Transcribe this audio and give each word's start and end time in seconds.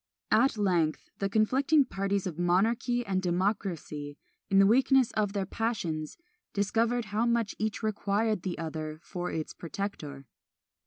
At 0.31 0.57
length 0.57 1.11
the 1.19 1.29
conflicting 1.29 1.85
parties 1.85 2.25
of 2.25 2.39
monarchy 2.39 3.05
and 3.05 3.21
democracy, 3.21 4.17
in 4.49 4.57
the 4.57 4.65
weakness 4.65 5.11
of 5.11 5.33
their 5.33 5.45
passions, 5.45 6.17
discovered 6.53 7.05
how 7.13 7.27
much 7.27 7.53
each 7.59 7.83
required 7.83 8.41
the 8.41 8.57
other 8.57 8.99
for 9.03 9.29
its 9.31 9.53
protector. 9.53 10.25